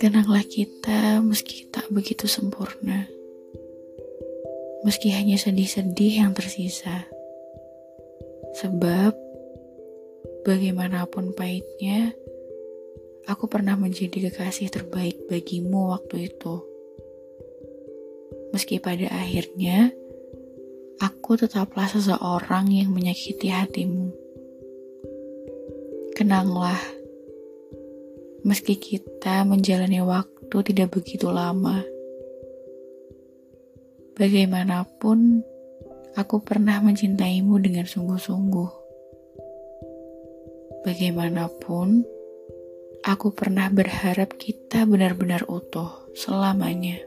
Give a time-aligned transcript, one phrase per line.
[0.00, 3.04] Kenanglah kita meski tak begitu sempurna.
[4.80, 7.04] Meski hanya sedih-sedih yang tersisa.
[8.56, 9.12] Sebab,
[10.48, 12.16] bagaimanapun pahitnya,
[13.28, 16.64] aku pernah menjadi kekasih terbaik bagimu waktu itu.
[18.56, 19.92] Meski pada akhirnya,
[21.00, 24.12] aku tetaplah seseorang yang menyakiti hatimu.
[26.12, 26.76] Kenanglah,
[28.44, 31.80] meski kita menjalani waktu tidak begitu lama.
[34.20, 35.40] Bagaimanapun,
[36.20, 38.70] aku pernah mencintaimu dengan sungguh-sungguh.
[40.84, 42.04] Bagaimanapun,
[43.08, 47.00] aku pernah berharap kita benar-benar utuh selamanya.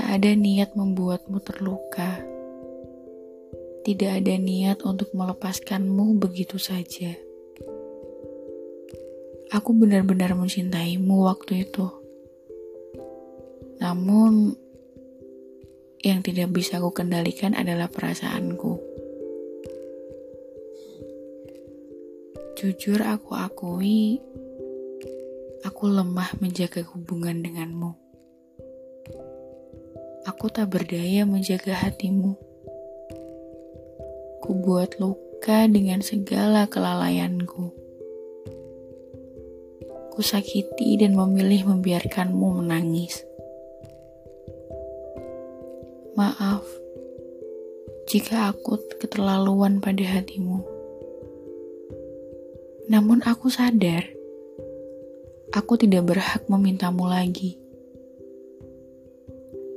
[0.00, 2.24] Tak ada niat membuatmu terluka.
[3.84, 7.12] Tidak ada niat untuk melepaskanmu begitu saja.
[9.52, 11.84] Aku benar-benar mencintaimu waktu itu.
[13.84, 14.56] Namun,
[16.00, 18.80] yang tidak bisa aku kendalikan adalah perasaanku.
[22.56, 24.16] Jujur aku akui,
[25.60, 28.00] aku lemah menjaga hubungan denganmu.
[30.28, 32.36] Aku tak berdaya menjaga hatimu.
[34.40, 37.80] Ku buat luka dengan segala kelalaianku
[40.22, 43.24] sakiti dan memilih membiarkanmu menangis.
[46.14, 46.64] Maaf
[48.10, 50.60] jika aku keterlaluan pada hatimu.
[52.90, 54.02] Namun aku sadar,
[55.54, 57.54] aku tidak berhak memintamu lagi.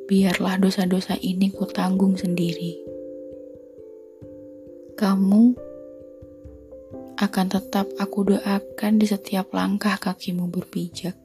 [0.04, 2.76] Biarlah dosa-dosa ini ku tanggung sendiri.
[5.00, 5.44] Kamu
[7.16, 11.23] akan tetap aku doakan di setiap langkah kakimu berpijak.